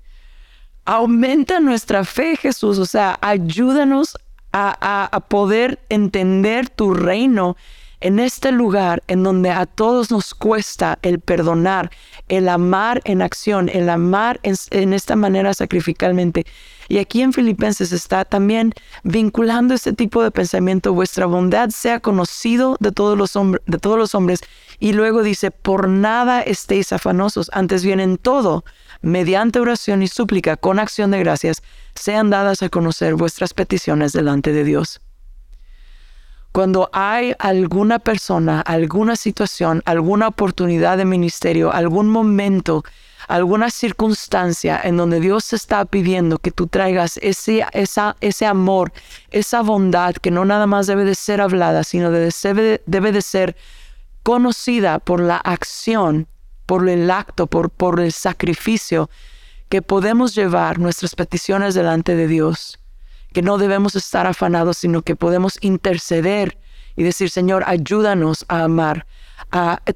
aumenta 0.86 1.60
nuestra 1.60 2.04
fe, 2.04 2.36
Jesús. 2.36 2.78
O 2.78 2.86
sea, 2.86 3.18
ayúdanos 3.22 4.18
a, 4.52 5.08
a, 5.12 5.20
poder 5.22 5.80
entender 5.90 6.70
tu 6.70 6.94
reino 6.94 7.56
en 8.02 8.20
este 8.20 8.52
lugar 8.52 9.04
en 9.08 9.24
donde 9.24 9.52
a 9.52 9.66
todos 9.66 10.12
nos 10.12 10.34
cuesta 10.34 11.00
el 11.04 11.20
perdonar, 11.20 11.92
el 12.28 12.50
amar 12.50 13.02
en 13.06 13.22
acción, 13.22 13.70
el 13.70 13.90
amar 13.90 14.40
en, 14.44 14.94
esta 14.94 15.16
manera 15.16 15.54
sacrificalmente. 15.54 16.46
Y 16.90 16.98
aquí 16.98 17.22
en 17.22 17.32
Filipenses 17.32 17.92
está 17.92 18.26
también 18.26 18.74
vinculando 19.04 19.74
este 19.74 19.94
tipo 19.94 20.24
de 20.24 20.32
pensamiento, 20.32 20.94
vuestra 20.94 21.26
bondad 21.26 21.70
sea 21.70 22.00
conocido 22.00 22.76
de 22.80 22.92
todos 22.92 23.18
los, 23.18 23.34
de 23.66 23.78
todos 23.78 23.98
los 23.98 24.14
hombres. 24.16 24.42
Y 24.80 24.94
luego 24.94 25.24
dice, 25.24 25.52
por 25.52 25.88
nada 25.88 26.42
estéis 26.42 26.92
afanosos, 26.92 27.50
antes 27.54 27.86
bien 27.86 28.00
en 28.00 28.18
todo, 28.18 28.66
mediante 29.02 29.60
oración 29.60 30.02
y 30.02 30.08
súplica 30.08 30.58
con 30.58 30.80
acción 30.80 31.12
de 31.12 31.20
gracias, 31.20 31.62
sean 31.96 32.30
dadas 32.30 32.64
a 32.64 32.70
conocer 32.70 33.16
vuestras 33.16 33.54
peticiones 33.54 34.12
delante 34.12 34.52
de 34.52 34.64
Dios 34.64 35.02
cuando 36.52 36.90
hay 36.92 37.34
alguna 37.40 38.00
persona, 38.00 38.62
alguna 38.62 39.16
situación, 39.16 39.82
alguna 39.86 40.28
oportunidad 40.28 40.98
de 40.98 41.06
ministerio, 41.06 41.72
algún 41.72 42.10
momento, 42.10 42.84
alguna 43.28 43.70
circunstancia 43.70 44.80
en 44.84 44.98
donde 44.98 45.22
Dios 45.22 45.54
está 45.54 45.86
pidiendo 45.86 46.40
que 46.40 46.52
tú 46.52 46.68
traigas 46.68 47.18
ese, 47.22 47.66
esa, 47.72 48.18
ese 48.20 48.46
amor, 48.46 48.92
esa 49.30 49.62
bondad 49.62 50.16
que 50.16 50.32
no 50.32 50.44
nada 50.44 50.68
más 50.68 50.88
debe 50.88 51.06
de 51.06 51.16
ser 51.16 51.40
hablada, 51.40 51.86
sino 51.86 52.12
debe, 52.12 52.82
debe 52.86 53.12
de 53.14 53.22
ser 53.22 53.56
conocida 54.24 55.00
por 55.00 55.22
la 55.22 55.38
acción, 55.38 56.28
por 56.66 56.90
el 56.90 57.10
acto, 57.10 57.48
por 57.48 58.00
el 58.02 58.12
sacrificio, 58.12 59.10
que 59.70 59.82
podemos 59.82 60.36
llevar 60.36 60.80
nuestras 60.80 61.16
peticiones 61.16 61.76
delante 61.76 62.16
de 62.18 62.28
Dios 62.28 62.81
que 63.34 63.42
no 63.42 63.58
debemos 63.58 63.96
estar 63.96 64.28
afanados, 64.28 64.78
sino 64.78 65.02
que 65.02 65.16
podemos 65.16 65.58
interceder 65.62 66.58
y 66.96 67.04
decir, 67.04 67.30
Señor, 67.30 67.64
ayúdanos 67.66 68.46
a 68.48 68.64
amar. 68.64 69.06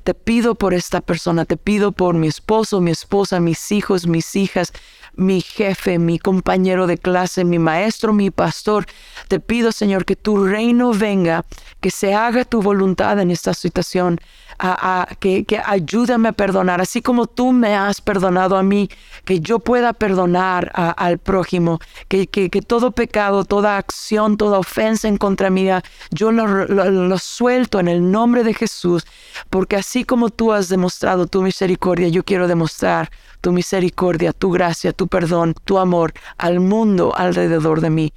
te 0.03 0.13
pido 0.13 0.55
por 0.55 0.73
esta 0.73 1.01
persona, 1.01 1.45
te 1.45 1.57
pido 1.57 1.91
por 1.91 2.15
mi 2.15 2.27
esposo, 2.27 2.81
mi 2.81 2.91
esposa, 2.91 3.39
mis 3.39 3.71
hijos, 3.71 4.07
mis 4.07 4.35
hijas, 4.35 4.73
mi 5.17 5.41
jefe, 5.41 5.99
mi 5.99 6.19
compañero 6.19 6.87
de 6.87 6.97
clase, 6.97 7.43
mi 7.43 7.59
maestro, 7.59 8.13
mi 8.13 8.31
pastor. 8.31 8.85
Te 9.27 9.39
pido, 9.39 9.71
Señor, 9.71 10.05
que 10.05 10.15
tu 10.15 10.45
reino 10.45 10.91
venga, 10.91 11.45
que 11.81 11.91
se 11.91 12.13
haga 12.13 12.45
tu 12.45 12.61
voluntad 12.61 13.19
en 13.19 13.31
esta 13.31 13.53
situación, 13.53 14.19
a, 14.57 15.07
que, 15.19 15.45
ayúdame 15.65 16.29
a 16.29 16.31
perdonar, 16.31 16.81
así 16.81 17.01
como 17.01 17.27
tú 17.27 17.51
me 17.51 17.75
has 17.75 18.01
perdonado 18.01 18.57
a 18.57 18.63
mí, 18.63 18.89
que 19.25 19.39
yo 19.39 19.59
pueda 19.59 19.93
perdonar 19.93 20.71
al 20.73 21.17
prójimo, 21.17 21.79
que, 22.07 22.27
que, 22.27 22.49
todo 22.61 22.91
pecado, 22.91 23.43
toda 23.43 23.77
acción, 23.77 24.37
toda 24.37 24.59
ofensa 24.59 25.07
en 25.07 25.17
contra 25.17 25.49
mía, 25.49 25.83
yo 26.11 26.31
lo, 26.31 26.47
lo 26.47 27.17
suelto 27.17 27.79
en 27.79 27.87
el 27.87 28.09
nombre 28.11 28.43
de 28.43 28.53
Jesús, 28.53 29.05
porque 29.49 29.75
así 29.75 30.05
como 30.05 30.29
tú 30.29 30.53
has 30.53 30.69
demostrado 30.69 31.27
tu 31.27 31.41
misericordia, 31.41 32.07
yo 32.07 32.23
quiero 32.23 32.47
demostrar 32.47 33.11
tu 33.41 33.51
misericordia, 33.51 34.33
tu 34.33 34.49
gracia, 34.49 34.91
tu 34.91 35.04
perdón, 35.07 35.53
tu 35.63 35.77
amor 35.79 36.13
al 36.37 36.59
mundo 36.59 37.13
alrededor 37.15 37.81
de 37.81 37.89
mí. 37.89 38.13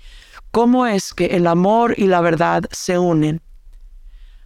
¿Cómo 0.50 0.86
es 0.86 1.12
que 1.14 1.26
el 1.26 1.46
amor 1.46 1.94
y 1.96 2.06
la 2.06 2.20
verdad 2.20 2.64
se 2.70 2.98
unen? 2.98 3.42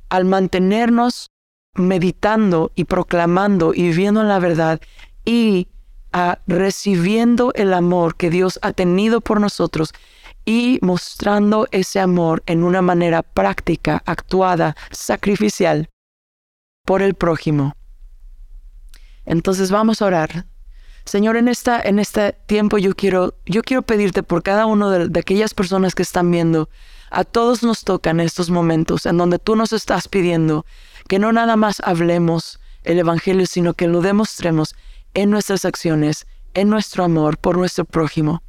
Al 0.09 0.25
mantenernos 0.25 1.31
meditando 1.75 2.73
y 2.75 2.85
proclamando 2.85 3.73
y 3.75 3.83
viviendo 3.83 4.23
la 4.23 4.39
verdad 4.39 4.81
y 5.25 5.69
a 6.13 6.41
recibiendo 6.47 7.53
el 7.55 7.73
amor 7.73 8.17
que 8.17 8.29
Dios 8.29 8.59
ha 8.63 8.73
tenido 8.73 9.21
por 9.21 9.41
nosotros 9.41 9.95
y 10.45 10.79
mostrando 10.83 11.67
ese 11.71 12.01
amor 12.01 12.43
en 12.47 12.65
una 12.65 12.83
manera 12.83 13.23
práctica, 13.23 14.03
actuada, 14.05 14.77
sacrificial 14.91 15.89
por 16.85 17.01
el 17.01 17.15
prójimo. 17.15 17.75
Entonces 19.25 19.71
vamos 19.71 20.03
a 20.03 20.07
orar. 20.07 20.47
Señor, 21.05 21.37
en, 21.37 21.49
esta, 21.49 21.81
en 21.81 21.99
este 21.99 22.33
tiempo 22.47 22.79
yo 22.79 22.95
quiero, 22.95 23.35
yo 23.47 23.63
quiero 23.63 23.83
pedirte 23.83 24.23
por 24.23 24.43
cada 24.43 24.67
uno 24.67 24.91
de, 24.91 25.19
aquellas 25.19 25.55
personas 25.55 25.95
que 25.95 26.03
están 26.03 26.31
viendo, 26.31 26.69
a 27.11 27.25
todos 27.25 27.63
nos 27.63 27.85
tocan 27.85 28.21
estos 28.21 28.51
momentos 28.51 29.05
en 29.07 29.19
donde 29.19 29.39
tú 29.39 29.57
nos 29.57 29.73
estás 29.73 30.09
pidiendo 30.09 30.65
que 31.09 31.19
no 31.19 31.33
nada 31.33 31.57
más 31.57 31.81
hablemos 31.85 32.61
el 32.85 32.99
Evangelio, 32.99 33.47
sino 33.47 33.75
que 33.75 33.87
lo 33.87 34.01
demostremos 34.01 34.75
en 35.15 35.31
nuestras 35.31 35.65
acciones, 35.65 36.27
en 36.55 36.71
nuestro 36.71 37.05
amor 37.05 37.37
por 37.37 37.59
nuestro 37.59 37.85
prójimo. 37.85 38.43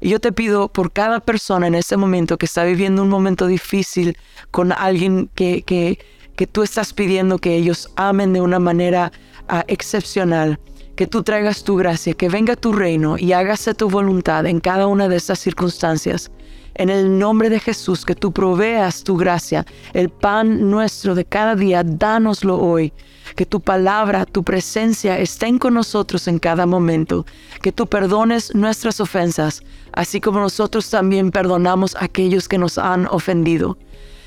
Y 0.00 0.10
yo 0.10 0.20
te 0.20 0.32
pido 0.32 0.68
por 0.68 0.92
cada 0.92 1.20
persona 1.20 1.66
en 1.66 1.74
este 1.74 1.96
momento 1.96 2.38
que 2.38 2.46
está 2.46 2.64
viviendo 2.64 3.02
un 3.02 3.08
momento 3.08 3.46
difícil 3.46 4.16
con 4.50 4.72
alguien 4.72 5.30
que, 5.34 5.62
que, 5.62 5.98
que 6.36 6.46
tú 6.46 6.62
estás 6.62 6.92
pidiendo 6.92 7.38
que 7.38 7.54
ellos 7.54 7.90
amen 7.96 8.32
de 8.32 8.40
una 8.40 8.58
manera 8.58 9.12
ah, 9.50 9.64
excepcional, 9.68 10.58
que 10.96 11.06
tú 11.06 11.22
traigas 11.22 11.64
tu 11.64 11.76
gracia, 11.76 12.14
que 12.14 12.28
venga 12.28 12.56
tu 12.56 12.72
reino 12.72 13.16
y 13.18 13.32
hágase 13.32 13.74
tu 13.74 13.88
voluntad 13.88 14.46
en 14.46 14.60
cada 14.60 14.86
una 14.86 15.08
de 15.08 15.16
estas 15.16 15.38
circunstancias. 15.38 16.30
En 16.74 16.88
el 16.88 17.18
nombre 17.18 17.50
de 17.50 17.58
Jesús, 17.58 18.04
que 18.04 18.14
tú 18.14 18.32
proveas 18.32 19.02
tu 19.02 19.16
gracia, 19.16 19.66
el 19.92 20.08
pan 20.08 20.70
nuestro 20.70 21.14
de 21.14 21.24
cada 21.24 21.56
día, 21.56 21.82
dánoslo 21.84 22.58
hoy. 22.58 22.92
Que 23.34 23.46
tu 23.46 23.60
palabra, 23.60 24.26
tu 24.26 24.42
presencia 24.44 25.18
estén 25.18 25.58
con 25.58 25.74
nosotros 25.74 26.28
en 26.28 26.38
cada 26.38 26.66
momento. 26.66 27.26
Que 27.62 27.72
tú 27.72 27.86
perdones 27.86 28.54
nuestras 28.54 29.00
ofensas, 29.00 29.62
así 29.92 30.20
como 30.20 30.40
nosotros 30.40 30.90
también 30.90 31.30
perdonamos 31.30 31.96
a 31.96 32.04
aquellos 32.04 32.48
que 32.48 32.58
nos 32.58 32.78
han 32.78 33.06
ofendido. 33.06 33.78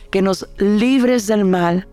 Que 0.10 0.22
nos 0.22 0.48
libres 0.58 1.28
del 1.28 1.46
mal 1.46 1.88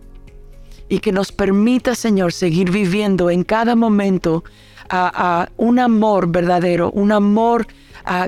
y 0.90 0.98
que 0.98 1.12
nos 1.12 1.30
permita, 1.30 1.94
Señor, 1.94 2.32
seguir 2.32 2.70
viviendo 2.70 3.30
en 3.30 3.44
cada 3.44 3.76
momento 3.76 4.44
a, 4.90 5.48
un 5.56 5.78
amor 5.78 6.26
verdadero, 6.26 6.90
un 6.90 7.12
amor 7.12 7.68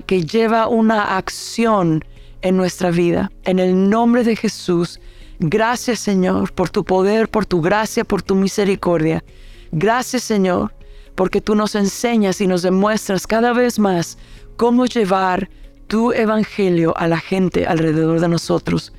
que 0.06 0.24
lleva 0.24 0.68
una 0.68 1.16
acción 1.16 2.04
en 2.40 2.56
nuestra 2.56 2.92
vida. 2.92 3.32
En 3.44 3.58
el 3.58 3.90
nombre 3.90 4.22
de 4.22 4.36
Jesús, 4.36 5.00
gracias 5.40 5.98
Señor 5.98 6.52
por 6.52 6.70
tu 6.70 6.84
poder, 6.84 7.28
por 7.28 7.46
tu 7.46 7.60
gracia, 7.60 8.04
por 8.04 8.22
tu 8.22 8.36
misericordia. 8.36 9.24
Gracias 9.72 10.22
Señor 10.22 10.72
porque 11.16 11.40
tú 11.40 11.56
nos 11.56 11.74
enseñas 11.74 12.40
y 12.40 12.46
nos 12.46 12.62
demuestras 12.62 13.26
cada 13.26 13.52
vez 13.52 13.80
más 13.80 14.18
cómo 14.56 14.86
llevar 14.86 15.50
tu 15.88 16.12
evangelio 16.12 16.96
a 16.96 17.08
la 17.08 17.18
gente 17.18 17.66
alrededor 17.66 18.20
de 18.20 18.28
nosotros. 18.28 18.92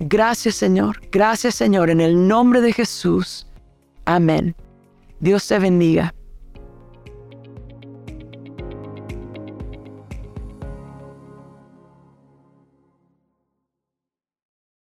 Gracias 0.00 0.54
Señor, 0.54 1.00
gracias 1.10 1.54
Señor, 1.56 1.90
en 1.90 2.00
el 2.00 2.28
nombre 2.28 2.60
de 2.60 2.72
Jesús. 2.72 3.46
Amén. 4.04 4.54
Dios 5.20 5.46
te 5.46 5.58
bendiga. 5.58 6.14